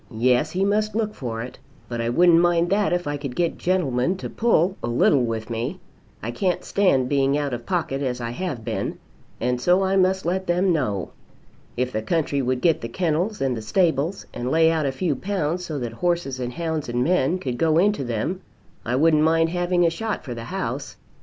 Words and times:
Yes; 0.17 0.49
he 0.49 0.65
must 0.65 0.95
look 0.95 1.13
for 1.13 1.43
it. 1.43 1.59
But 1.87 2.01
I 2.01 2.09
wouldn't 2.09 2.39
mind 2.39 2.71
that, 2.71 2.91
if 2.91 3.05
I 3.05 3.17
could 3.17 3.35
get 3.35 3.59
gentlemen 3.59 4.17
to 4.17 4.31
pull 4.31 4.75
a 4.81 4.87
little 4.87 5.21
with 5.23 5.51
me. 5.51 5.79
I 6.23 6.31
can't 6.31 6.63
stand 6.63 7.07
being 7.07 7.37
out 7.37 7.53
of 7.53 7.67
pocket 7.67 8.01
as 8.01 8.19
I 8.19 8.31
have 8.31 8.65
been, 8.65 8.97
and 9.39 9.61
so 9.61 9.83
I 9.83 9.97
must 9.97 10.25
let 10.25 10.47
them 10.47 10.73
know. 10.73 11.11
If 11.77 11.91
the 11.91 12.01
country 12.01 12.41
would 12.41 12.61
get 12.61 12.81
the 12.81 12.89
kennels 12.89 13.41
and 13.41 13.55
the 13.55 13.61
stables, 13.61 14.25
and 14.33 14.49
lay 14.49 14.71
out 14.71 14.87
a 14.87 14.91
few 14.91 15.15
pounds 15.15 15.65
so 15.65 15.77
that 15.77 15.93
horses 15.93 16.39
and 16.39 16.53
hounds 16.53 16.89
and 16.89 17.03
men 17.03 17.37
could 17.37 17.59
go 17.59 17.77
into 17.77 18.03
them, 18.03 18.41
I 18.83 18.95
wouldn't 18.95 19.21
mind 19.21 19.49
having 19.49 19.85
a 19.85 19.91
shot 19.91 20.23
for 20.23 20.33
the 20.33 20.45
house. 20.45 20.95